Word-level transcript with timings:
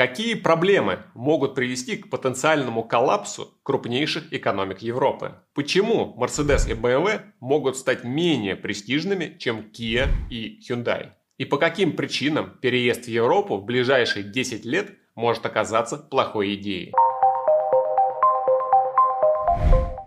Какие 0.00 0.32
проблемы 0.32 1.00
могут 1.12 1.54
привести 1.54 1.98
к 1.98 2.08
потенциальному 2.08 2.82
коллапсу 2.82 3.52
крупнейших 3.62 4.32
экономик 4.32 4.78
Европы? 4.78 5.34
Почему 5.52 6.16
Mercedes 6.18 6.70
и 6.70 6.72
BMW 6.72 7.20
могут 7.38 7.76
стать 7.76 8.02
менее 8.02 8.56
престижными, 8.56 9.36
чем 9.38 9.58
Kia 9.58 10.08
и 10.30 10.58
Hyundai? 10.66 11.10
И 11.36 11.44
по 11.44 11.58
каким 11.58 11.96
причинам 11.96 12.56
переезд 12.62 13.04
в 13.04 13.08
Европу 13.08 13.58
в 13.58 13.66
ближайшие 13.66 14.24
10 14.24 14.64
лет 14.64 14.90
может 15.14 15.44
оказаться 15.44 15.98
плохой 15.98 16.54
идеей? 16.54 16.94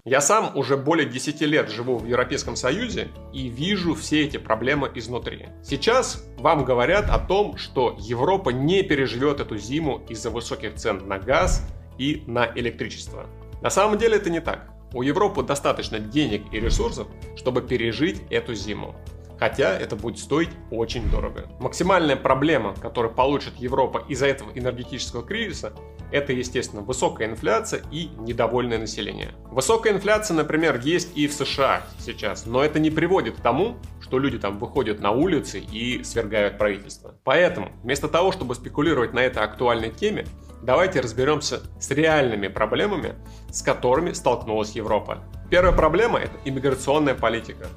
Я 0.05 0.19
сам 0.19 0.57
уже 0.57 0.75
более 0.75 1.07
10 1.07 1.39
лет 1.43 1.69
живу 1.69 1.97
в 1.97 2.05
Европейском 2.05 2.57
Союзе 2.57 3.07
и 3.31 3.47
вижу 3.47 3.95
все 3.95 4.25
эти 4.25 4.35
проблемы 4.35 4.91
изнутри. 4.95 5.47
Сейчас 5.63 6.25
вам 6.37 6.65
говорят 6.65 7.09
о 7.09 7.19
том, 7.19 7.55
что 7.55 7.95
Европа 7.97 8.49
не 8.49 8.83
переживет 8.83 9.39
эту 9.39 9.57
зиму 9.57 10.03
из-за 10.09 10.29
высоких 10.29 10.75
цен 10.75 11.07
на 11.07 11.19
газ 11.19 11.65
и 11.97 12.21
на 12.27 12.51
электричество. 12.53 13.27
На 13.61 13.69
самом 13.69 13.97
деле 13.97 14.17
это 14.17 14.29
не 14.29 14.41
так. 14.41 14.73
У 14.93 15.03
Европы 15.03 15.41
достаточно 15.41 15.99
денег 15.99 16.41
и 16.51 16.59
ресурсов, 16.59 17.07
чтобы 17.37 17.61
пережить 17.61 18.23
эту 18.29 18.55
зиму 18.55 18.95
хотя 19.39 19.77
это 19.77 19.95
будет 19.95 20.19
стоить 20.19 20.49
очень 20.71 21.09
дорого. 21.09 21.45
Максимальная 21.59 22.15
проблема, 22.15 22.73
которую 22.75 23.13
получит 23.13 23.55
Европа 23.57 24.03
из-за 24.07 24.27
этого 24.27 24.51
энергетического 24.55 25.23
кризиса, 25.23 25.73
это, 26.11 26.31
естественно, 26.31 26.83
высокая 26.83 27.27
инфляция 27.27 27.81
и 27.91 28.09
недовольное 28.19 28.77
население. 28.77 29.33
Высокая 29.45 29.93
инфляция, 29.93 30.35
например, 30.35 30.79
есть 30.83 31.17
и 31.17 31.27
в 31.27 31.33
США 31.33 31.83
сейчас, 31.97 32.45
но 32.45 32.63
это 32.63 32.79
не 32.79 32.91
приводит 32.91 33.37
к 33.37 33.41
тому, 33.41 33.77
что 33.99 34.19
люди 34.19 34.37
там 34.37 34.59
выходят 34.59 34.99
на 34.99 35.09
улицы 35.11 35.59
и 35.59 36.03
свергают 36.03 36.59
правительство. 36.59 37.15
Поэтому, 37.23 37.71
вместо 37.81 38.07
того, 38.07 38.31
чтобы 38.31 38.53
спекулировать 38.53 39.13
на 39.13 39.19
этой 39.19 39.41
актуальной 39.43 39.89
теме, 39.89 40.27
давайте 40.61 41.01
разберемся 41.01 41.61
с 41.79 41.89
реальными 41.89 42.47
проблемами, 42.47 43.15
с 43.49 43.63
которыми 43.63 44.13
столкнулась 44.13 44.73
Европа. 44.73 45.23
Первая 45.49 45.73
проблема– 45.73 46.19
это 46.19 46.33
иммиграционная 46.45 47.15
политика. 47.15 47.67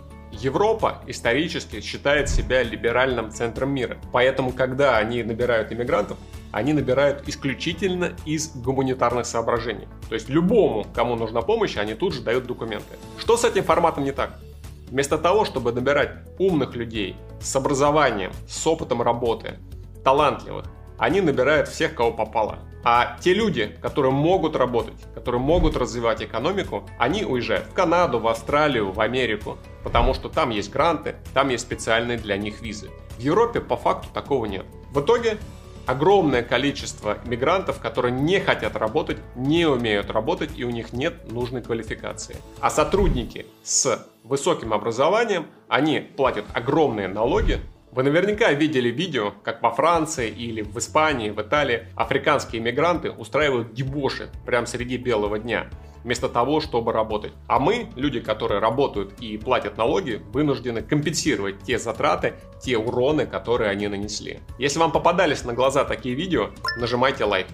Европа 0.41 1.03
исторически 1.07 1.81
считает 1.81 2.29
себя 2.29 2.63
либеральным 2.63 3.31
центром 3.31 3.71
мира. 3.71 3.97
Поэтому, 4.13 4.53
когда 4.53 4.99
они 4.99 5.23
набирают 5.23 5.73
иммигрантов, 5.73 6.19
они 6.53 6.73
набирают 6.73 7.27
исключительно 7.27 8.13
из 8.25 8.55
гуманитарных 8.55 9.27
соображений. 9.27 9.89
То 10.09 10.15
есть 10.15 10.29
любому, 10.29 10.87
кому 10.95 11.17
нужна 11.17 11.43
помощь, 11.43 11.77
они 11.77 11.95
тут 11.95 12.15
же 12.15 12.23
дают 12.23 12.47
документы. 12.47 12.97
Что 13.19 13.37
с 13.37 13.45
этим 13.45 13.65
форматом 13.65 14.05
не 14.05 14.13
так? 14.13 14.39
Вместо 14.89 15.19
того, 15.19 15.45
чтобы 15.45 15.73
набирать 15.73 16.11
умных 16.39 16.77
людей 16.77 17.17
с 17.41 17.57
образованием, 17.57 18.33
с 18.49 18.67
опытом 18.67 19.03
работы, 19.03 19.59
талантливых, 20.05 20.67
они 20.99 21.21
набирают 21.21 21.69
всех, 21.69 21.95
кого 21.95 22.13
попало. 22.13 22.59
А 22.85 23.17
те 23.21 23.35
люди, 23.35 23.77
которые 23.83 24.13
могут 24.13 24.55
работать, 24.55 24.95
которые 25.15 25.41
могут 25.41 25.77
развивать 25.77 26.23
экономику, 26.23 26.89
они 26.99 27.25
уезжают 27.25 27.67
в 27.67 27.73
Канаду, 27.73 28.21
в 28.21 28.29
Австралию, 28.29 28.93
в 28.93 29.01
Америку, 29.01 29.59
потому 29.83 30.15
что 30.15 30.29
там 30.29 30.51
есть 30.51 30.71
гранты, 30.71 31.17
там 31.35 31.49
есть 31.49 31.65
специальные 31.65 32.19
для 32.19 32.37
них 32.37 32.63
визы. 32.63 32.91
В 33.19 33.21
Европе 33.21 33.61
по 33.61 33.77
факту 33.77 34.09
такого 34.13 34.47
нет. 34.47 34.67
В 34.93 35.01
итоге 35.01 35.39
огромное 35.87 36.43
количество 36.43 37.19
мигрантов, 37.25 37.81
которые 37.81 38.13
не 38.13 38.41
хотят 38.41 38.77
работать, 38.77 39.19
не 39.35 39.67
умеют 39.67 40.11
работать 40.11 40.51
и 40.57 40.65
у 40.65 40.71
них 40.71 40.93
нет 40.93 41.31
нужной 41.31 41.63
квалификации. 41.63 42.37
А 42.61 42.71
сотрудники 42.71 43.47
с 43.63 44.07
высоким 44.25 44.73
образованием, 44.73 45.47
они 45.69 46.01
платят 46.01 46.45
огромные 46.53 47.09
налоги, 47.09 47.61
вы 47.93 48.03
наверняка 48.03 48.53
видели 48.53 48.91
видео, 48.91 49.33
как 49.43 49.63
во 49.63 49.71
Франции 49.71 50.29
или 50.29 50.63
в 50.63 50.77
Испании, 50.79 51.31
в 51.31 51.41
Италии 51.41 51.89
африканские 51.95 52.61
иммигранты 52.61 53.11
устраивают 53.11 53.73
дебоши 53.75 54.29
прямо 54.45 54.67
среди 54.67 54.97
белого 54.97 55.39
дня 55.39 55.69
вместо 56.07 56.29
того, 56.29 56.61
чтобы 56.61 56.93
работать. 56.93 57.33
А 57.49 57.59
мы, 57.59 57.89
люди, 57.97 58.21
которые 58.21 58.61
работают 58.61 59.21
и 59.21 59.37
платят 59.37 59.77
налоги, 59.77 60.23
вынуждены 60.33 60.81
компенсировать 60.81 61.65
те 61.65 61.81
затраты, 61.81 62.35
те 62.63 62.79
уроны, 62.79 63.27
которые 63.27 63.71
они 63.71 63.89
нанесли. 63.89 64.39
Если 64.57 64.79
вам 64.79 64.93
попадались 64.93 65.45
на 65.45 65.53
глаза 65.53 65.85
такие 65.85 66.15
видео, 66.15 66.51
нажимайте 66.79 67.25
лайк. 67.25 67.49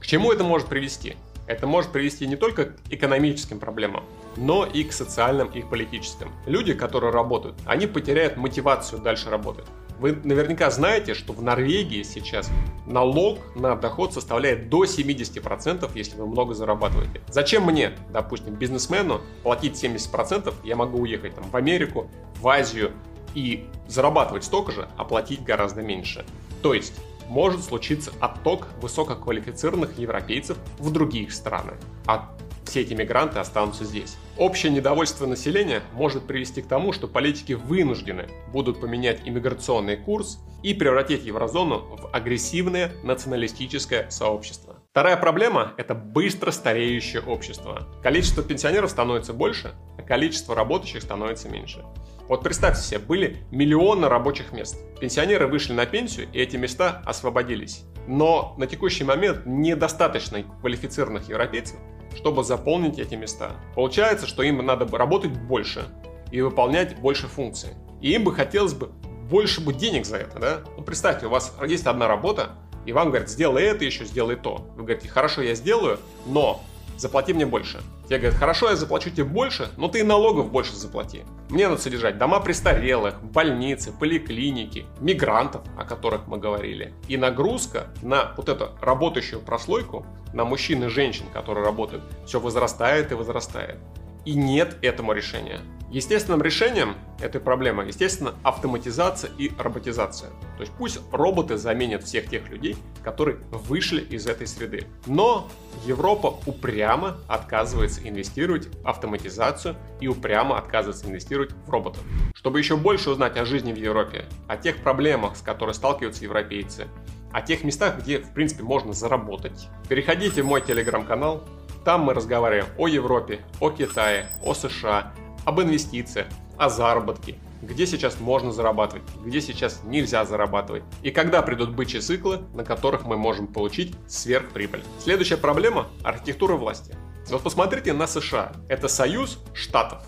К 0.00 0.06
чему 0.06 0.32
это 0.32 0.42
может 0.42 0.68
привести? 0.68 1.16
Это 1.48 1.66
может 1.66 1.92
привести 1.92 2.26
не 2.26 2.36
только 2.36 2.66
к 2.66 2.74
экономическим 2.90 3.58
проблемам, 3.58 4.04
но 4.36 4.66
и 4.66 4.84
к 4.84 4.92
социальным 4.92 5.48
и 5.48 5.62
к 5.62 5.70
политическим. 5.70 6.30
Люди, 6.44 6.74
которые 6.74 7.10
работают, 7.10 7.56
они 7.64 7.86
потеряют 7.86 8.36
мотивацию 8.36 9.00
дальше 9.00 9.30
работать. 9.30 9.64
Вы 9.98 10.12
наверняка 10.12 10.70
знаете, 10.70 11.14
что 11.14 11.32
в 11.32 11.42
Норвегии 11.42 12.02
сейчас 12.02 12.50
налог 12.86 13.38
на 13.56 13.74
доход 13.74 14.12
составляет 14.12 14.68
до 14.68 14.84
70%, 14.84 15.90
если 15.94 16.16
вы 16.16 16.26
много 16.26 16.52
зарабатываете. 16.52 17.22
Зачем 17.28 17.64
мне, 17.64 17.92
допустим, 18.10 18.54
бизнесмену 18.54 19.22
платить 19.42 19.82
70%? 19.82 20.54
Я 20.64 20.76
могу 20.76 21.00
уехать 21.00 21.34
там, 21.34 21.50
в 21.50 21.56
Америку, 21.56 22.08
в 22.36 22.46
Азию 22.46 22.92
и 23.34 23.66
зарабатывать 23.88 24.44
столько 24.44 24.70
же, 24.70 24.88
а 24.98 25.04
платить 25.04 25.42
гораздо 25.42 25.80
меньше. 25.80 26.26
То 26.62 26.74
есть 26.74 26.94
может 27.28 27.62
случиться 27.62 28.12
отток 28.20 28.68
высококвалифицированных 28.80 29.98
европейцев 29.98 30.58
в 30.78 30.90
других 30.90 31.32
страны. 31.32 31.74
А 32.06 32.34
все 32.64 32.82
эти 32.82 32.92
мигранты 32.92 33.38
останутся 33.38 33.84
здесь. 33.84 34.16
Общее 34.36 34.70
недовольство 34.70 35.26
населения 35.26 35.82
может 35.92 36.26
привести 36.26 36.62
к 36.62 36.66
тому, 36.66 36.92
что 36.92 37.08
политики 37.08 37.54
вынуждены 37.54 38.28
будут 38.52 38.80
поменять 38.80 39.20
иммиграционный 39.24 39.96
курс 39.96 40.38
и 40.62 40.74
превратить 40.74 41.24
еврозону 41.24 41.78
в 41.78 42.10
агрессивное 42.12 42.92
националистическое 43.02 44.10
сообщество. 44.10 44.76
Вторая 44.90 45.16
проблема– 45.16 45.74
это 45.76 45.94
быстро 45.94 46.50
стареющее 46.50 47.22
общество. 47.22 47.86
Количество 48.02 48.42
пенсионеров 48.42 48.90
становится 48.90 49.32
больше, 49.32 49.74
количество 50.08 50.54
работающих 50.54 51.02
становится 51.02 51.48
меньше. 51.50 51.84
Вот 52.28 52.42
представьте 52.42 52.82
себе, 52.82 52.98
были 52.98 53.44
миллионы 53.50 54.08
рабочих 54.08 54.52
мест. 54.52 54.76
Пенсионеры 55.00 55.46
вышли 55.46 55.74
на 55.74 55.86
пенсию, 55.86 56.28
и 56.32 56.40
эти 56.40 56.56
места 56.56 57.02
освободились. 57.04 57.84
Но 58.06 58.54
на 58.58 58.66
текущий 58.66 59.04
момент 59.04 59.42
недостаточно 59.44 60.42
квалифицированных 60.60 61.28
европейцев, 61.28 61.76
чтобы 62.16 62.42
заполнить 62.42 62.98
эти 62.98 63.14
места. 63.14 63.52
Получается, 63.74 64.26
что 64.26 64.42
им 64.42 64.64
надо 64.64 64.86
бы 64.86 64.98
работать 64.98 65.32
больше 65.32 65.84
и 66.32 66.40
выполнять 66.40 66.98
больше 66.98 67.28
функций. 67.28 67.70
И 68.00 68.12
им 68.12 68.24
бы 68.24 68.34
хотелось 68.34 68.74
бы 68.74 68.90
больше 69.30 69.60
бы 69.60 69.74
денег 69.74 70.06
за 70.06 70.16
это, 70.16 70.38
да? 70.38 70.60
Ну, 70.76 70.82
представьте, 70.82 71.26
у 71.26 71.30
вас 71.30 71.54
есть 71.66 71.86
одна 71.86 72.08
работа, 72.08 72.56
и 72.86 72.92
вам 72.92 73.08
говорят, 73.08 73.28
сделай 73.28 73.64
это 73.64 73.84
еще, 73.84 74.06
сделай 74.06 74.36
то. 74.36 74.66
Вы 74.76 74.84
говорите, 74.84 75.08
хорошо, 75.08 75.42
я 75.42 75.54
сделаю, 75.54 75.98
но 76.26 76.62
заплати 76.98 77.32
мне 77.32 77.46
больше. 77.46 77.80
Те 78.08 78.18
говорят, 78.18 78.38
хорошо, 78.38 78.70
я 78.70 78.76
заплачу 78.76 79.10
тебе 79.10 79.24
больше, 79.24 79.70
но 79.76 79.88
ты 79.88 80.00
и 80.00 80.02
налогов 80.02 80.50
больше 80.50 80.74
заплати. 80.74 81.24
Мне 81.48 81.68
надо 81.68 81.80
содержать 81.80 82.18
дома 82.18 82.40
престарелых, 82.40 83.22
больницы, 83.22 83.92
поликлиники, 83.92 84.86
мигрантов, 85.00 85.62
о 85.76 85.84
которых 85.84 86.26
мы 86.26 86.38
говорили. 86.38 86.92
И 87.08 87.16
нагрузка 87.16 87.88
на 88.02 88.34
вот 88.36 88.48
эту 88.48 88.70
работающую 88.80 89.40
прослойку, 89.40 90.06
на 90.32 90.44
мужчин 90.44 90.84
и 90.84 90.88
женщин, 90.88 91.26
которые 91.32 91.64
работают, 91.64 92.02
все 92.26 92.40
возрастает 92.40 93.12
и 93.12 93.14
возрастает. 93.14 93.78
И 94.24 94.34
нет 94.34 94.76
этому 94.82 95.12
решения. 95.12 95.60
Естественным 95.90 96.42
решением 96.42 96.96
этой 97.18 97.40
проблемы, 97.40 97.86
естественно, 97.86 98.34
автоматизация 98.42 99.30
и 99.38 99.50
роботизация. 99.58 100.28
То 100.56 100.60
есть 100.60 100.72
пусть 100.76 101.00
роботы 101.12 101.56
заменят 101.56 102.04
всех 102.04 102.28
тех 102.28 102.50
людей, 102.50 102.76
которые 103.02 103.38
вышли 103.50 104.02
из 104.02 104.26
этой 104.26 104.46
среды. 104.46 104.86
Но 105.06 105.48
Европа 105.86 106.38
упрямо 106.44 107.16
отказывается 107.26 108.06
инвестировать 108.06 108.66
в 108.66 108.86
автоматизацию 108.86 109.76
и 110.00 110.08
упрямо 110.08 110.58
отказывается 110.58 111.06
инвестировать 111.06 111.52
в 111.52 111.70
роботов. 111.70 112.02
Чтобы 112.34 112.58
еще 112.58 112.76
больше 112.76 113.08
узнать 113.08 113.38
о 113.38 113.46
жизни 113.46 113.72
в 113.72 113.76
Европе, 113.76 114.26
о 114.46 114.58
тех 114.58 114.82
проблемах, 114.82 115.36
с 115.36 115.40
которыми 115.40 115.74
сталкиваются 115.74 116.24
европейцы, 116.24 116.88
о 117.32 117.40
тех 117.40 117.64
местах, 117.64 118.00
где, 118.00 118.18
в 118.18 118.34
принципе, 118.34 118.62
можно 118.62 118.92
заработать, 118.92 119.68
переходите 119.88 120.42
в 120.42 120.46
мой 120.46 120.60
телеграм-канал. 120.60 121.44
Там 121.84 122.02
мы 122.02 122.12
разговариваем 122.12 122.66
о 122.76 122.88
Европе, 122.88 123.40
о 123.60 123.70
Китае, 123.70 124.28
о 124.44 124.52
США, 124.52 125.14
об 125.48 125.62
инвестициях, 125.62 126.26
о 126.58 126.68
заработке, 126.68 127.36
где 127.62 127.86
сейчас 127.86 128.20
можно 128.20 128.52
зарабатывать, 128.52 129.02
где 129.24 129.40
сейчас 129.40 129.80
нельзя 129.82 130.26
зарабатывать, 130.26 130.82
и 131.02 131.10
когда 131.10 131.40
придут 131.40 131.70
бычьи 131.70 132.00
циклы, 132.00 132.42
на 132.52 132.64
которых 132.64 133.06
мы 133.06 133.16
можем 133.16 133.46
получить 133.46 133.94
сверхприбыль. 134.06 134.82
Следующая 134.98 135.38
проблема– 135.38 135.88
архитектура 136.04 136.56
власти. 136.56 136.94
Вот 137.30 137.42
посмотрите 137.42 137.94
на 137.94 138.06
США. 138.06 138.52
Это 138.68 138.88
союз 138.88 139.42
штатов. 139.54 140.02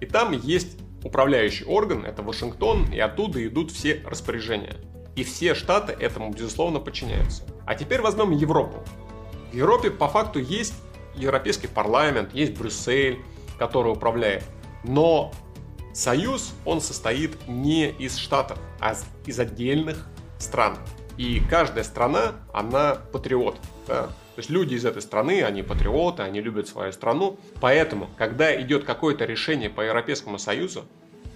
И 0.00 0.06
там 0.06 0.32
есть 0.32 0.78
управляющий 1.04 1.66
орган, 1.66 2.06
это 2.06 2.22
Вашингтон, 2.22 2.90
и 2.90 2.98
оттуда 2.98 3.46
идут 3.46 3.72
все 3.72 4.02
распоряжения. 4.06 4.76
И 5.14 5.24
все 5.24 5.54
штаты 5.54 5.92
этому, 5.92 6.30
безусловно, 6.30 6.80
подчиняются. 6.80 7.42
А 7.66 7.74
теперь 7.74 8.00
возьмем 8.00 8.30
Европу. 8.30 8.82
В 9.52 9.54
Европе 9.54 9.90
по 9.90 10.08
факту 10.08 10.38
есть 10.38 10.72
Европейский 11.14 11.66
парламент, 11.66 12.32
есть 12.32 12.58
Брюссель, 12.58 13.20
который 13.58 13.92
управляет. 13.92 14.44
Но 14.86 15.32
союз, 15.92 16.54
он 16.64 16.80
состоит 16.80 17.36
не 17.48 17.90
из 17.90 18.16
штатов, 18.16 18.58
а 18.80 18.94
из 19.26 19.40
отдельных 19.40 20.06
стран. 20.38 20.76
И 21.16 21.40
каждая 21.48 21.84
страна, 21.84 22.34
она 22.52 22.96
патриот. 23.12 23.56
Да? 23.88 24.08
То 24.36 24.40
есть 24.40 24.50
люди 24.50 24.74
из 24.74 24.84
этой 24.84 25.00
страны, 25.00 25.42
они 25.42 25.62
патриоты, 25.62 26.22
они 26.22 26.42
любят 26.42 26.68
свою 26.68 26.92
страну. 26.92 27.38
Поэтому, 27.60 28.10
когда 28.18 28.54
идет 28.60 28.84
какое-то 28.84 29.24
решение 29.24 29.70
по 29.70 29.80
Европейскому 29.80 30.38
Союзу, 30.38 30.84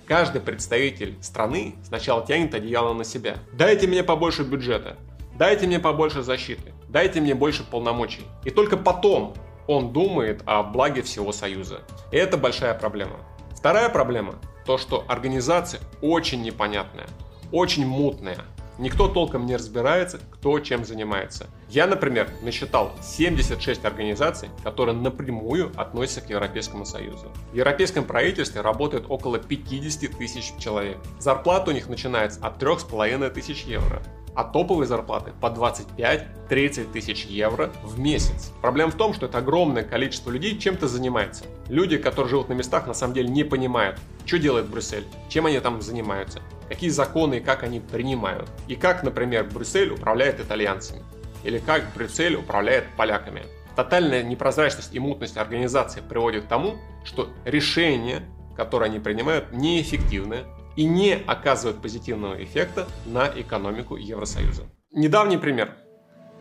каждый 0.06 0.42
представитель 0.42 1.16
страны 1.22 1.76
сначала 1.82 2.26
тянет 2.26 2.54
одеяло 2.54 2.92
на 2.92 3.04
себя. 3.04 3.38
Дайте 3.54 3.86
мне 3.86 4.04
побольше 4.04 4.42
бюджета, 4.42 4.98
дайте 5.38 5.66
мне 5.66 5.78
побольше 5.78 6.22
защиты, 6.22 6.74
дайте 6.90 7.22
мне 7.22 7.34
больше 7.34 7.64
полномочий. 7.64 8.26
И 8.44 8.50
только 8.50 8.76
потом 8.76 9.34
он 9.66 9.94
думает 9.94 10.42
о 10.44 10.62
благе 10.62 11.00
всего 11.00 11.32
Союза. 11.32 11.80
И 12.12 12.16
это 12.16 12.36
большая 12.36 12.74
проблема. 12.74 13.20
Вторая 13.60 13.90
проблема– 13.90 14.36
то, 14.64 14.78
что 14.78 15.04
организация 15.06 15.82
очень 16.00 16.40
непонятная, 16.40 17.06
очень 17.52 17.86
мутная. 17.86 18.38
Никто 18.78 19.06
толком 19.06 19.44
не 19.44 19.54
разбирается, 19.54 20.18
кто 20.30 20.58
чем 20.60 20.86
занимается. 20.86 21.46
Я, 21.68 21.86
например, 21.86 22.30
насчитал 22.40 22.92
76 23.02 23.84
организаций, 23.84 24.48
которые 24.64 24.96
напрямую 24.96 25.72
относятся 25.76 26.22
к 26.22 26.30
Европейскому 26.30 26.86
Союзу. 26.86 27.26
В 27.52 27.54
европейском 27.54 28.06
правительстве 28.06 28.62
работает 28.62 29.04
около 29.10 29.38
50 29.38 30.16
тысяч 30.16 30.54
человек. 30.58 30.96
Зарплата 31.18 31.70
у 31.70 31.74
них 31.74 31.90
начинается 31.90 32.40
от 32.40 32.62
3,5 32.62 33.28
тысяч 33.28 33.64
евро 33.64 34.02
а 34.34 34.44
топовые 34.44 34.86
зарплаты 34.86 35.32
по 35.40 35.46
25-30 35.46 36.92
тысяч 36.92 37.24
евро 37.24 37.70
в 37.82 37.98
месяц. 37.98 38.52
Проблема 38.60 38.90
в 38.90 38.96
том, 38.96 39.14
что 39.14 39.26
это 39.26 39.38
огромное 39.38 39.82
количество 39.82 40.30
людей 40.30 40.58
чем-то 40.58 40.88
занимается. 40.88 41.44
Люди, 41.68 41.98
которые 41.98 42.30
живут 42.30 42.48
на 42.48 42.54
местах, 42.54 42.86
на 42.86 42.94
самом 42.94 43.14
деле 43.14 43.28
не 43.28 43.44
понимают, 43.44 43.98
что 44.24 44.38
делает 44.38 44.68
Брюссель, 44.68 45.06
чем 45.28 45.46
они 45.46 45.58
там 45.60 45.82
занимаются, 45.82 46.40
какие 46.68 46.90
законы 46.90 47.38
и 47.38 47.40
как 47.40 47.62
они 47.62 47.80
принимают, 47.80 48.48
и 48.68 48.76
как, 48.76 49.02
например, 49.02 49.44
Брюссель 49.52 49.90
управляет 49.90 50.40
итальянцами, 50.40 51.02
или 51.44 51.58
как 51.58 51.92
Брюссель 51.94 52.36
управляет 52.36 52.84
поляками. 52.96 53.42
Тотальная 53.76 54.22
непрозрачность 54.22 54.94
и 54.94 54.98
мутность 54.98 55.36
организации 55.36 56.00
приводит 56.00 56.44
к 56.44 56.48
тому, 56.48 56.76
что 57.04 57.28
решения, 57.44 58.22
которые 58.56 58.90
они 58.90 58.98
принимают, 58.98 59.52
неэффективны, 59.52 60.44
и 60.76 60.84
не 60.84 61.14
оказывают 61.14 61.82
позитивного 61.82 62.42
эффекта 62.42 62.86
на 63.06 63.26
экономику 63.28 63.96
Евросоюза. 63.96 64.64
Недавний 64.92 65.38
пример. 65.38 65.76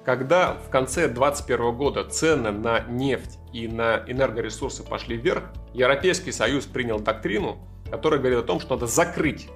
Когда 0.05 0.53
в 0.53 0.69
конце 0.69 1.07
2021 1.07 1.75
года 1.75 2.03
цены 2.03 2.51
на 2.51 2.79
нефть 2.81 3.37
и 3.53 3.67
на 3.67 4.03
энергоресурсы 4.07 4.83
пошли 4.83 5.17
вверх, 5.17 5.43
Европейский 5.73 6.31
Союз 6.31 6.65
принял 6.65 6.99
доктрину, 6.99 7.59
которая 7.91 8.19
говорит 8.19 8.39
о 8.39 8.43
том, 8.43 8.59
что 8.59 8.75
надо 8.75 8.87
закрыть 8.87 9.49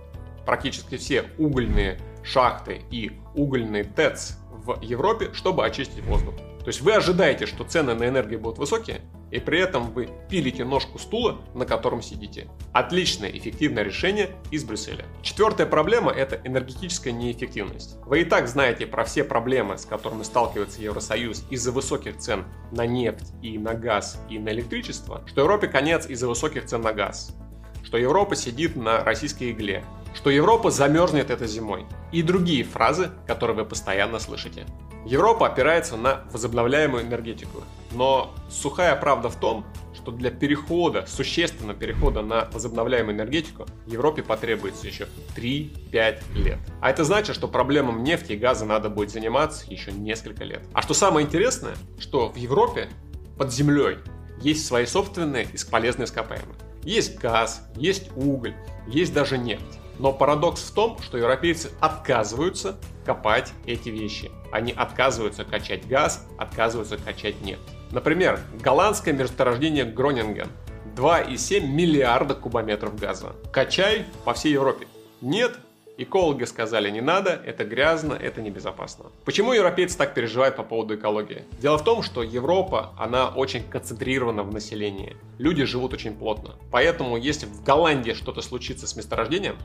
практически 0.45 0.97
все 0.97 1.25
угольные 1.37 1.99
шахты 2.23 2.81
и 2.91 3.13
угольные 3.35 3.83
ТЭЦ 3.83 4.37
в 4.51 4.79
Европе, 4.81 5.29
чтобы 5.33 5.65
очистить 5.65 6.03
воздух. 6.03 6.35
То 6.35 6.67
есть 6.67 6.81
вы 6.81 6.93
ожидаете, 6.93 7.45
что 7.45 7.63
цены 7.63 7.93
на 7.93 8.07
энергию 8.07 8.39
будут 8.39 8.57
высокие, 8.57 9.01
и 9.33 9.39
при 9.39 9.59
этом 9.59 9.91
вы 9.91 10.09
пилите 10.29 10.63
ножку 10.63 10.99
стула, 10.99 11.41
на 11.55 11.65
котором 11.65 12.03
сидите. 12.03 12.47
Отличное 12.71 13.31
эффективное 13.31 13.83
решение 13.83 14.29
из 14.51 14.63
Брюсселя. 14.63 15.05
Четвертая 15.23 15.65
проблема– 15.65 16.11
это 16.13 16.39
энергетическая 16.43 17.11
неэффективность. 17.11 17.97
Вы 18.05 18.21
и 18.21 18.25
так 18.25 18.47
знаете 18.47 18.85
про 18.85 19.03
все 19.05 19.23
проблемы, 19.23 19.79
с 19.79 19.85
которыми 19.85 20.21
сталкивается 20.21 20.83
Евросоюз 20.83 21.45
из-за 21.49 21.71
высоких 21.71 22.19
цен 22.19 22.45
на 22.71 22.85
нефть 22.85 23.33
и 23.41 23.57
на 23.57 23.73
газ 23.73 24.21
и 24.29 24.37
на 24.37 24.49
электричество, 24.49 25.23
что 25.25 25.41
Европе 25.41 25.67
конец 25.67 26.07
из-за 26.07 26.27
высоких 26.27 26.65
цен 26.65 26.81
на 26.81 26.93
газ, 26.93 27.35
что 27.83 27.97
Европа 27.97 28.35
сидит 28.35 28.75
на 28.75 29.03
российской 29.03 29.49
игле, 29.49 29.83
что 30.13 30.29
Европа 30.29 30.71
замерзнет 30.71 31.29
этой 31.29 31.47
зимой 31.47 31.85
и 32.11 32.21
другие 32.21 32.63
фразы, 32.63 33.11
которые 33.27 33.57
вы 33.57 33.65
постоянно 33.65 34.19
слышите. 34.19 34.65
Европа 35.05 35.47
опирается 35.47 35.97
на 35.97 36.23
возобновляемую 36.31 37.03
энергетику, 37.03 37.63
но 37.91 38.33
сухая 38.49 38.95
правда 38.95 39.29
в 39.29 39.35
том, 39.35 39.65
что 39.93 40.11
для 40.11 40.31
перехода, 40.31 41.05
существенного 41.07 41.77
перехода 41.77 42.21
на 42.21 42.49
возобновляемую 42.51 43.15
энергетику 43.15 43.65
Европе 43.85 44.23
потребуется 44.23 44.87
еще 44.87 45.07
3-5 45.35 46.21
лет. 46.35 46.59
А 46.81 46.89
это 46.89 47.03
значит, 47.03 47.35
что 47.35 47.47
проблемам 47.47 48.03
нефти 48.03 48.33
и 48.33 48.37
газа 48.37 48.65
надо 48.65 48.89
будет 48.89 49.11
заниматься 49.11 49.65
еще 49.69 49.91
несколько 49.91 50.43
лет. 50.45 50.61
А 50.73 50.81
что 50.81 50.93
самое 50.93 51.25
интересное, 51.25 51.75
что 51.99 52.29
в 52.29 52.37
Европе 52.37 52.89
под 53.37 53.51
землей 53.51 53.97
есть 54.41 54.65
свои 54.65 54.85
собственные 54.85 55.47
полезные 55.69 56.05
ископаемые. 56.05 56.55
Есть 56.83 57.17
газ, 57.17 57.67
есть 57.75 58.09
уголь, 58.15 58.55
есть 58.87 59.13
даже 59.13 59.37
нефть. 59.37 59.79
Но 59.99 60.11
парадокс 60.11 60.61
в 60.63 60.73
том, 60.73 60.97
что 61.01 61.17
европейцы 61.17 61.71
отказываются 61.79 62.77
копать 63.05 63.51
эти 63.65 63.89
вещи. 63.89 64.31
Они 64.51 64.71
отказываются 64.71 65.45
качать 65.45 65.87
газ, 65.87 66.27
отказываются 66.37 66.97
качать 66.97 67.41
нефть. 67.41 67.61
Например, 67.91 68.39
голландское 68.61 69.13
месторождение 69.13 69.85
Гронинген. 69.85 70.47
2,7 70.95 71.67
миллиарда 71.67 72.35
кубометров 72.35 72.95
газа. 72.99 73.35
Качай 73.51 74.05
по 74.25 74.33
всей 74.33 74.53
Европе. 74.53 74.87
Нет, 75.21 75.57
Экологи 75.95 76.45
сказали, 76.45 76.89
не 76.89 77.01
надо, 77.01 77.39
это 77.45 77.63
грязно, 77.65 78.13
это 78.13 78.41
небезопасно. 78.41 79.11
Почему 79.25 79.53
европейцы 79.53 79.95
так 79.95 80.15
переживают 80.15 80.55
по 80.55 80.63
поводу 80.63 80.95
экологии? 80.95 81.43
Дело 81.61 81.77
в 81.77 81.83
том, 81.83 82.01
что 82.01 82.23
Европа, 82.23 82.93
она 82.97 83.29
очень 83.29 83.63
концентрирована 83.63 84.41
в 84.41 84.51
населении. 84.51 85.15
Люди 85.37 85.65
живут 85.65 85.93
очень 85.93 86.15
плотно. 86.15 86.55
Поэтому, 86.71 87.15
если 87.15 87.45
в 87.45 87.63
Голландии 87.63 88.13
что-то 88.13 88.41
случится 88.41 88.87
с 88.87 88.95
месторождением, 88.95 89.55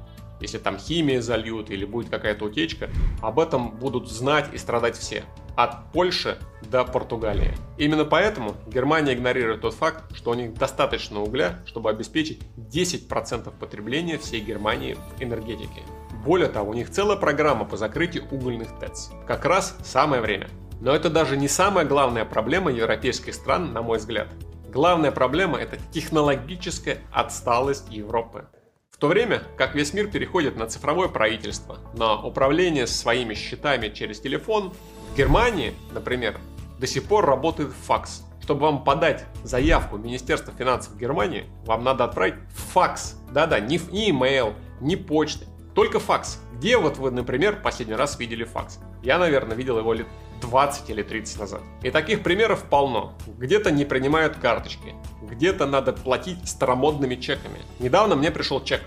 если 0.42 0.58
там 0.58 0.76
химия 0.76 1.22
зальют 1.22 1.70
или 1.70 1.86
будет 1.86 2.10
какая-то 2.10 2.44
утечка, 2.44 2.90
об 3.22 3.40
этом 3.40 3.70
будут 3.70 4.10
знать 4.10 4.50
и 4.52 4.58
страдать 4.58 4.98
все. 4.98 5.24
От 5.56 5.92
Польши 5.92 6.38
до 6.70 6.84
Португалии. 6.84 7.54
Именно 7.78 8.04
поэтому 8.04 8.54
Германия 8.66 9.14
игнорирует 9.14 9.62
тот 9.62 9.72
факт, 9.72 10.14
что 10.14 10.32
у 10.32 10.34
них 10.34 10.52
достаточно 10.54 11.22
угля, 11.22 11.60
чтобы 11.64 11.88
обеспечить 11.88 12.42
10% 12.56 13.50
потребления 13.58 14.18
всей 14.18 14.40
Германии 14.40 14.94
в 14.94 15.22
энергетике. 15.22 15.82
Более 16.24 16.48
того, 16.48 16.70
у 16.70 16.74
них 16.74 16.90
целая 16.90 17.16
программа 17.16 17.64
по 17.64 17.76
закрытию 17.76 18.24
угольных 18.30 18.78
ТЭЦ. 18.78 19.10
Как 19.26 19.44
раз 19.44 19.76
самое 19.84 20.20
время. 20.20 20.48
Но 20.80 20.94
это 20.94 21.10
даже 21.10 21.36
не 21.36 21.48
самая 21.48 21.84
главная 21.84 22.24
проблема 22.24 22.70
европейских 22.70 23.34
стран, 23.34 23.72
на 23.72 23.82
мой 23.82 23.98
взгляд. 23.98 24.28
Главная 24.72 25.12
проблема– 25.12 25.58
это 25.60 25.78
технологическая 25.92 26.98
отсталость 27.12 27.90
Европы. 27.90 28.46
В 28.90 28.98
то 28.98 29.06
время 29.06 29.42
как 29.56 29.74
весь 29.74 29.94
мир 29.94 30.08
переходит 30.08 30.56
на 30.56 30.66
цифровое 30.66 31.08
правительство, 31.08 31.78
на 31.94 32.20
управление 32.20 32.86
своими 32.86 33.34
счетами 33.34 33.88
через 33.88 34.20
телефон, 34.20 34.72
в 35.12 35.16
Германии, 35.16 35.72
например, 35.92 36.38
до 36.78 36.86
сих 36.86 37.04
пор 37.04 37.24
работает 37.24 37.72
факс. 37.72 38.22
Чтобы 38.42 38.62
вам 38.62 38.82
подать 38.82 39.24
заявку 39.44 39.96
в 39.96 40.04
Министерство 40.04 40.52
финансов 40.52 40.96
Германии, 40.96 41.46
вам 41.64 41.84
надо 41.84 42.04
отправить 42.04 42.36
факс. 42.72 43.16
Да-да, 43.30 43.60
не, 43.60 43.80
не 43.90 44.10
email, 44.10 44.54
не 44.80 44.96
почты, 44.96 45.46
только 45.78 46.00
факс. 46.00 46.40
Где 46.54 46.76
вот 46.76 46.96
вы, 46.96 47.12
например, 47.12 47.62
последний 47.62 47.94
раз 47.94 48.18
видели 48.18 48.42
факс? 48.42 48.80
Я, 49.00 49.16
наверное, 49.16 49.56
видел 49.56 49.78
его 49.78 49.92
лет 49.92 50.08
20 50.40 50.90
или 50.90 51.04
30 51.04 51.38
назад. 51.38 51.62
И 51.84 51.92
таких 51.92 52.24
примеров 52.24 52.64
полно. 52.64 53.16
Где-то 53.28 53.70
не 53.70 53.84
принимают 53.84 54.34
карточки, 54.38 54.96
где-то 55.22 55.66
надо 55.66 55.92
платить 55.92 56.48
старомодными 56.48 57.14
чеками. 57.14 57.60
Недавно 57.78 58.16
мне 58.16 58.32
пришел 58.32 58.60
чек. 58.64 58.82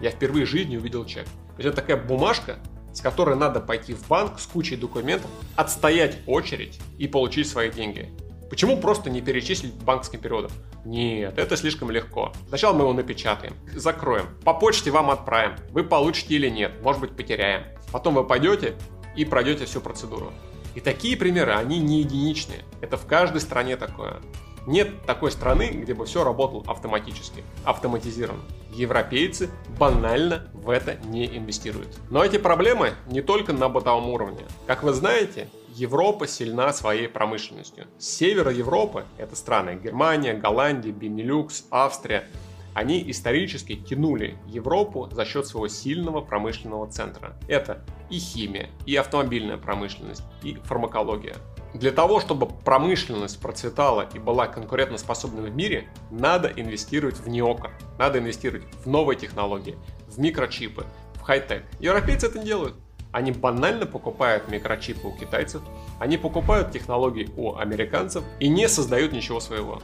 Я 0.00 0.12
впервые 0.12 0.46
в 0.46 0.48
жизни 0.48 0.76
увидел 0.76 1.04
чек. 1.04 1.26
Это 1.58 1.72
такая 1.72 1.96
бумажка, 1.96 2.58
с 2.92 3.00
которой 3.00 3.34
надо 3.34 3.58
пойти 3.58 3.92
в 3.92 4.06
банк 4.06 4.38
с 4.38 4.46
кучей 4.46 4.76
документов, 4.76 5.28
отстоять 5.56 6.18
очередь 6.28 6.78
и 6.96 7.08
получить 7.08 7.48
свои 7.48 7.72
деньги. 7.72 8.12
Почему 8.48 8.76
просто 8.76 9.10
не 9.10 9.20
перечислить 9.20 9.74
банковским 9.74 10.20
периодом? 10.20 10.52
Нет, 10.84 11.36
это 11.38 11.56
слишком 11.56 11.90
легко. 11.90 12.32
Сначала 12.48 12.72
мы 12.74 12.82
его 12.82 12.92
напечатаем, 12.92 13.54
закроем, 13.74 14.26
по 14.44 14.54
почте 14.54 14.90
вам 14.90 15.10
отправим. 15.10 15.56
Вы 15.70 15.82
получите 15.82 16.34
или 16.34 16.48
нет, 16.48 16.80
может 16.82 17.00
быть 17.00 17.16
потеряем. 17.16 17.64
Потом 17.92 18.14
вы 18.14 18.24
пойдете 18.24 18.74
и 19.16 19.24
пройдете 19.24 19.64
всю 19.64 19.80
процедуру. 19.80 20.32
И 20.74 20.80
такие 20.80 21.16
примеры, 21.16 21.52
они 21.54 21.78
не 21.78 22.00
единичные. 22.00 22.64
Это 22.80 22.96
в 22.96 23.06
каждой 23.06 23.40
стране 23.40 23.76
такое. 23.76 24.20
Нет 24.66 25.06
такой 25.06 25.30
страны, 25.30 25.70
где 25.70 25.94
бы 25.94 26.06
все 26.06 26.24
работало 26.24 26.64
автоматически, 26.66 27.44
автоматизированно. 27.64 28.42
Европейцы 28.72 29.48
банально 29.78 30.50
в 30.52 30.70
это 30.70 30.96
не 31.04 31.24
инвестируют. 31.36 31.96
Но 32.10 32.24
эти 32.24 32.36
проблемы 32.36 32.92
не 33.06 33.22
только 33.22 33.52
на 33.52 33.68
бытовом 33.68 34.08
уровне. 34.10 34.44
Как 34.66 34.82
вы 34.82 34.92
знаете, 34.92 35.48
Европа 35.76 36.26
сильна 36.26 36.72
своей 36.72 37.06
промышленностью. 37.06 37.86
С 37.98 38.08
севера 38.08 38.50
Европы, 38.50 39.04
это 39.18 39.36
страны 39.36 39.78
Германия, 39.82 40.32
Голландия, 40.32 40.90
Бенилюкс, 40.90 41.66
Австрия, 41.70 42.26
они 42.72 43.10
исторически 43.10 43.76
тянули 43.76 44.38
Европу 44.46 45.06
за 45.12 45.26
счет 45.26 45.46
своего 45.46 45.68
сильного 45.68 46.22
промышленного 46.22 46.90
центра. 46.90 47.36
Это 47.46 47.84
и 48.08 48.18
химия, 48.18 48.70
и 48.86 48.96
автомобильная 48.96 49.58
промышленность, 49.58 50.22
и 50.42 50.54
фармакология. 50.64 51.36
Для 51.74 51.90
того, 51.90 52.20
чтобы 52.20 52.46
промышленность 52.46 53.38
процветала 53.38 54.08
и 54.14 54.18
была 54.18 54.46
конкурентоспособной 54.46 55.50
в 55.50 55.54
мире, 55.54 55.90
надо 56.10 56.48
инвестировать 56.48 57.18
в 57.18 57.28
неокр, 57.28 57.70
надо 57.98 58.18
инвестировать 58.18 58.64
в 58.82 58.88
новые 58.88 59.18
технологии, 59.18 59.76
в 60.08 60.18
микрочипы, 60.18 60.86
в 61.16 61.20
хай-тек. 61.20 61.64
Европейцы 61.80 62.28
это 62.28 62.38
не 62.38 62.46
делают. 62.46 62.76
Они 63.16 63.32
банально 63.32 63.86
покупают 63.86 64.48
микрочипы 64.48 65.08
у 65.08 65.12
китайцев, 65.16 65.62
они 65.98 66.18
покупают 66.18 66.70
технологии 66.70 67.30
у 67.38 67.56
американцев 67.56 68.22
и 68.40 68.48
не 68.50 68.68
создают 68.68 69.12
ничего 69.12 69.40
своего. 69.40 69.80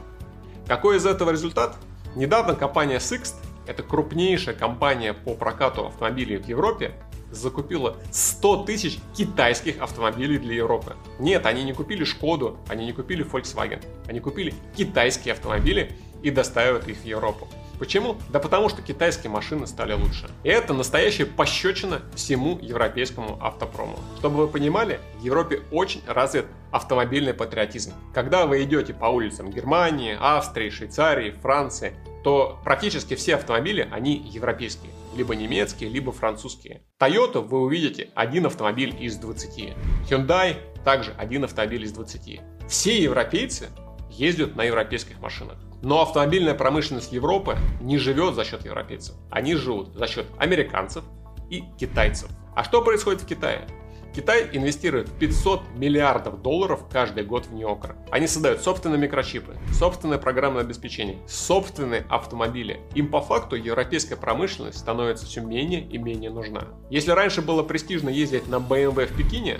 Какой 0.67 0.97
из 0.97 1.07
этого 1.07 1.31
результат? 1.31 1.75
Недавно 2.15 2.53
компания 2.53 2.97
Sixt, 2.97 3.33
это 3.65 3.81
крупнейшая 3.81 4.53
компания 4.53 5.15
по 5.15 5.33
прокату 5.33 5.87
автомобилей 5.87 6.37
в 6.37 6.47
Европе, 6.47 6.91
закупила 7.31 7.97
100 8.11 8.65
тысяч 8.65 8.99
китайских 9.15 9.81
автомобилей 9.81 10.37
для 10.37 10.53
Европы. 10.53 10.95
Нет, 11.17 11.47
они 11.47 11.63
не 11.63 11.73
купили 11.73 12.03
Шкоду, 12.03 12.59
они 12.67 12.85
не 12.85 12.93
купили 12.93 13.25
Volkswagen, 13.25 13.83
они 14.07 14.19
купили 14.19 14.53
китайские 14.77 15.33
автомобили 15.33 15.91
и 16.21 16.29
доставят 16.29 16.87
их 16.87 16.97
в 16.97 17.05
Европу. 17.05 17.47
Почему? 17.83 18.15
Да 18.29 18.39
потому 18.39 18.69
что 18.69 18.81
китайские 18.81 19.29
машины 19.29 19.67
стали 19.67 19.91
лучше. 19.91 20.29
И 20.45 20.47
это 20.47 20.73
настоящая 20.73 21.25
пощечина 21.25 22.01
всему 22.15 22.57
европейскому 22.61 23.37
автопрому. 23.41 23.99
Чтобы 24.19 24.37
вы 24.37 24.47
понимали, 24.47 25.01
в 25.19 25.21
Европе 25.25 25.63
очень 25.69 26.01
развит 26.07 26.45
автомобильный 26.71 27.33
патриотизм. 27.33 27.91
Когда 28.13 28.45
вы 28.45 28.63
идете 28.63 28.93
по 28.93 29.07
улицам 29.07 29.51
Германии, 29.51 30.15
Австрии, 30.17 30.69
Швейцарии, 30.69 31.31
Франции, 31.31 31.93
то 32.23 32.57
практически 32.63 33.15
все 33.15 33.35
автомобили, 33.35 33.85
они 33.91 34.15
европейские. 34.15 34.93
Либо 35.13 35.35
немецкие, 35.35 35.89
либо 35.89 36.13
французские. 36.13 36.83
Toyota 37.01 37.41
вы 37.41 37.59
увидите 37.59 38.11
один 38.15 38.45
автомобиль 38.45 38.95
из 38.97 39.17
20. 39.17 39.75
Hyundai 40.09 40.55
также 40.85 41.11
один 41.17 41.43
автомобиль 41.43 41.83
из 41.83 41.91
20. 41.91 42.39
Все 42.69 43.03
европейцы 43.03 43.67
ездят 44.09 44.55
на 44.55 44.63
европейских 44.63 45.19
машинах. 45.19 45.57
Но 45.83 46.01
автомобильная 46.01 46.53
промышленность 46.53 47.11
Европы 47.11 47.57
не 47.81 47.97
живет 47.97 48.35
за 48.35 48.45
счет 48.45 48.63
европейцев. 48.63 49.15
Они 49.29 49.53
живут 49.55 49.93
за 49.93 50.07
счет 50.07 50.25
американцев 50.37 51.03
и 51.49 51.65
китайцев. 51.77 52.29
А 52.55 52.63
что 52.63 52.81
происходит 52.81 53.21
в 53.21 53.27
Китае? 53.27 53.67
Китай 54.15 54.47
инвестирует 54.53 55.09
500 55.19 55.61
миллиардов 55.75 56.41
долларов 56.41 56.85
каждый 56.89 57.25
год 57.25 57.47
в 57.47 57.53
неокр. 57.53 57.95
Они 58.11 58.27
создают 58.27 58.61
собственные 58.61 58.99
микрочипы, 58.99 59.57
собственное 59.73 60.19
программное 60.19 60.61
обеспечение, 60.61 61.17
собственные 61.27 62.05
автомобили. 62.09 62.79
Им 62.93 63.09
по 63.09 63.21
факту 63.21 63.55
европейская 63.55 64.15
промышленность 64.15 64.77
становится 64.77 65.25
все 65.25 65.41
менее 65.41 65.81
и 65.81 65.97
менее 65.97 66.29
нужна. 66.29 66.67
Если 66.91 67.11
раньше 67.11 67.41
было 67.41 67.63
престижно 67.63 68.09
ездить 68.09 68.47
на 68.47 68.57
BMW 68.57 69.07
в 69.07 69.17
Пекине, 69.17 69.59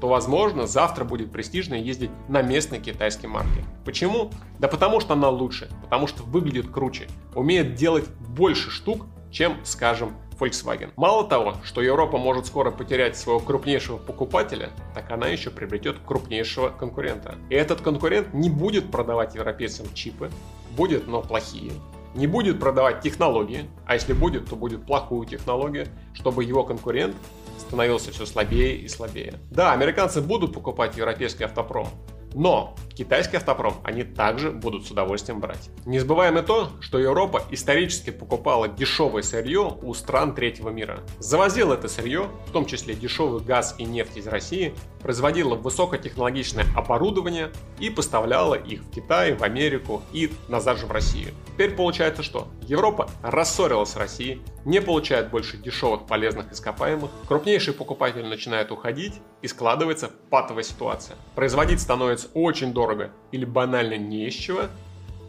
то, 0.00 0.08
возможно, 0.08 0.66
завтра 0.66 1.04
будет 1.04 1.30
престижно 1.30 1.74
ездить 1.74 2.10
на 2.28 2.42
местной 2.42 2.80
китайской 2.80 3.26
марке. 3.26 3.64
Почему? 3.84 4.30
Да 4.58 4.68
потому 4.68 5.00
что 5.00 5.14
она 5.14 5.28
лучше, 5.28 5.68
потому 5.82 6.06
что 6.06 6.22
выглядит 6.22 6.70
круче, 6.70 7.08
умеет 7.34 7.74
делать 7.74 8.08
больше 8.28 8.70
штук, 8.70 9.06
чем, 9.30 9.58
скажем, 9.64 10.14
Volkswagen. 10.40 10.90
Мало 10.96 11.28
того, 11.28 11.56
что 11.64 11.82
Европа 11.82 12.16
может 12.16 12.46
скоро 12.46 12.70
потерять 12.70 13.16
своего 13.16 13.40
крупнейшего 13.40 13.98
покупателя, 13.98 14.70
так 14.94 15.10
она 15.10 15.28
еще 15.28 15.50
приобретет 15.50 15.98
крупнейшего 16.04 16.70
конкурента. 16.70 17.34
И 17.50 17.54
этот 17.54 17.82
конкурент 17.82 18.32
не 18.32 18.48
будет 18.48 18.90
продавать 18.90 19.34
европейцам 19.34 19.86
чипы, 19.92 20.30
будет, 20.76 21.06
но 21.06 21.20
плохие, 21.20 21.72
не 22.14 22.26
будет 22.26 22.58
продавать 22.58 23.02
технологии, 23.02 23.68
а 23.86 23.94
если 23.94 24.14
будет, 24.14 24.48
то 24.48 24.56
будет 24.56 24.84
плохую 24.86 25.26
технологию, 25.26 25.86
чтобы 26.14 26.42
его 26.42 26.64
конкурент 26.64 27.14
становился 27.60 28.10
все 28.12 28.26
слабее 28.26 28.76
и 28.76 28.88
слабее. 28.88 29.34
Да, 29.50 29.72
американцы 29.72 30.20
будут 30.20 30.52
покупать 30.52 30.96
европейский 30.96 31.44
автопром, 31.44 31.88
но 32.34 32.74
китайский 33.00 33.38
автопром 33.38 33.76
они 33.82 34.02
также 34.04 34.50
будут 34.50 34.86
с 34.86 34.90
удовольствием 34.90 35.40
брать. 35.40 35.70
Не 35.86 36.00
забываем 36.00 36.36
и 36.36 36.42
то, 36.42 36.68
что 36.80 36.98
Европа 36.98 37.42
исторически 37.50 38.10
покупала 38.10 38.68
дешевое 38.68 39.22
сырье 39.22 39.74
у 39.80 39.94
стран 39.94 40.34
третьего 40.34 40.68
мира. 40.68 41.00
Завозила 41.18 41.72
это 41.72 41.88
сырье, 41.88 42.28
в 42.46 42.50
том 42.50 42.66
числе 42.66 42.94
дешевый 42.94 43.40
газ 43.40 43.74
и 43.78 43.84
нефть 43.84 44.18
из 44.18 44.26
России, 44.26 44.74
производила 45.00 45.54
высокотехнологичное 45.54 46.66
оборудование 46.76 47.50
и 47.78 47.88
поставляла 47.88 48.54
их 48.54 48.82
в 48.82 48.90
Китай, 48.90 49.32
в 49.32 49.42
Америку 49.44 50.02
и 50.12 50.30
назад 50.48 50.78
же 50.78 50.84
в 50.84 50.92
Россию. 50.92 51.30
Теперь 51.46 51.70
получается 51.70 52.22
что? 52.22 52.48
Европа 52.62 53.08
рассорилась 53.22 53.90
с 53.90 53.96
Россией, 53.96 54.42
не 54.66 54.80
получает 54.80 55.30
больше 55.30 55.56
дешевых 55.56 56.06
полезных 56.06 56.52
ископаемых, 56.52 57.10
крупнейшие 57.28 57.74
покупатели 57.74 58.22
начинают 58.22 58.70
уходить 58.70 59.14
и 59.40 59.48
складывается 59.48 60.10
патовая 60.28 60.62
ситуация. 60.62 61.16
Производить 61.34 61.80
становится 61.80 62.28
очень 62.34 62.72
дорого 62.90 63.10
или 63.32 63.44
банально 63.44 63.96
не 63.96 64.26
из 64.26 64.34
чего, 64.34 64.62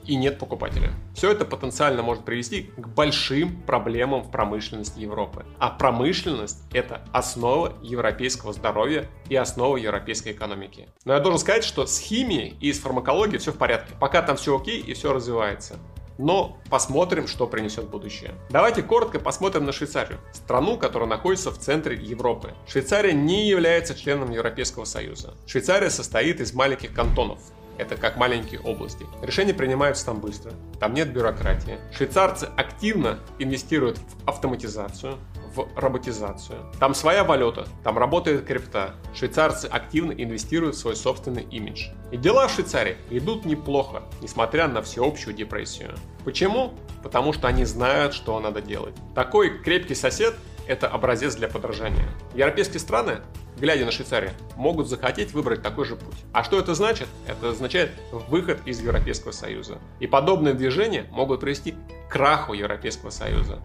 и 0.07 0.15
нет 0.15 0.39
покупателя. 0.39 0.91
Все 1.13 1.31
это 1.31 1.45
потенциально 1.45 2.01
может 2.01 2.25
привести 2.25 2.71
к 2.75 2.87
большим 2.87 3.61
проблемам 3.61 4.23
в 4.23 4.31
промышленности 4.31 4.99
Европы. 4.99 5.45
А 5.59 5.69
промышленность– 5.69 6.63
это 6.73 7.05
основа 7.13 7.73
европейского 7.83 8.51
здоровья 8.51 9.07
и 9.29 9.35
основа 9.35 9.77
европейской 9.77 10.31
экономики. 10.31 10.89
Но 11.05 11.13
я 11.13 11.19
должен 11.19 11.39
сказать, 11.39 11.63
что 11.63 11.85
с 11.85 11.99
химией 11.99 12.55
и 12.59 12.73
с 12.73 12.79
фармакологией 12.79 13.37
все 13.37 13.51
в 13.51 13.57
порядке. 13.57 13.93
Пока 13.99 14.23
там 14.23 14.37
все 14.37 14.57
окей 14.57 14.79
и 14.79 14.93
все 14.93 15.13
развивается. 15.13 15.77
Но 16.17 16.57
посмотрим, 16.69 17.27
что 17.27 17.47
принесет 17.47 17.89
будущее. 17.89 18.35
Давайте 18.49 18.83
коротко 18.83 19.19
посмотрим 19.19 19.65
на 19.65 19.71
Швейцарию, 19.71 20.19
страну, 20.33 20.77
которая 20.77 21.09
находится 21.09 21.51
в 21.51 21.57
центре 21.57 21.95
Европы. 21.95 22.53
Швейцария 22.67 23.13
не 23.13 23.47
является 23.47 23.95
членом 23.95 24.31
Европейского 24.31 24.85
Союза. 24.85 25.33
Швейцария 25.47 25.89
состоит 25.89 26.39
из 26.41 26.53
маленьких 26.53 26.93
кантонов, 26.93 27.39
это 27.77 27.97
как 27.97 28.17
маленькие 28.17 28.59
области. 28.59 29.07
Решения 29.23 29.53
принимаются 29.53 30.05
там 30.05 30.19
быстро, 30.19 30.53
там 30.79 30.93
нет 30.93 31.11
бюрократии. 31.11 31.79
Швейцарцы 31.95 32.49
активно 32.55 33.19
инвестируют 33.39 33.97
в 33.97 34.29
автоматизацию, 34.29 35.17
в 35.55 35.67
роботизацию. 35.75 36.59
Там 36.79 36.93
своя 36.93 37.23
валюта, 37.23 37.67
там 37.83 37.97
работает 37.97 38.45
крипта. 38.45 38.95
Швейцарцы 39.13 39.65
активно 39.65 40.11
инвестируют 40.11 40.75
в 40.75 40.79
свой 40.79 40.95
собственный 40.95 41.43
имидж. 41.43 41.89
И 42.11 42.17
дела 42.17 42.47
в 42.47 42.51
Швейцарии 42.51 42.97
идут 43.09 43.45
неплохо, 43.45 44.03
несмотря 44.21 44.67
на 44.67 44.81
всеобщую 44.81 45.35
депрессию. 45.35 45.95
Почему? 46.23 46.73
Потому 47.03 47.33
что 47.33 47.47
они 47.47 47.65
знают, 47.65 48.13
что 48.13 48.39
надо 48.39 48.61
делать. 48.61 48.95
Такой 49.15 49.59
крепкий 49.59 49.95
сосед– 49.95 50.35
это 50.67 50.87
образец 50.87 51.35
для 51.35 51.47
подражания. 51.47 52.07
Европейские 52.33 52.79
страны 52.79 53.21
глядя 53.57 53.85
на 53.85 53.91
Швейцарию, 53.91 54.31
могут 54.55 54.87
захотеть 54.87 55.33
выбрать 55.33 55.61
такой 55.61 55.85
же 55.85 55.95
путь. 55.95 56.15
А 56.33 56.43
что 56.43 56.59
это 56.59 56.73
значит? 56.73 57.07
Это 57.27 57.49
означает 57.49 57.91
выход 58.11 58.59
из 58.65 58.81
Европейского 58.81 59.31
Союза. 59.31 59.77
И 59.99 60.07
подобные 60.07 60.53
движения 60.53 61.05
могут 61.11 61.41
привести 61.41 61.73
к 61.73 62.11
краху 62.11 62.53
Европейского 62.53 63.09
Союза. 63.09 63.59